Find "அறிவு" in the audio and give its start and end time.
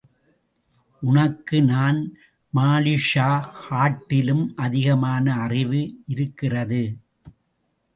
5.45-5.81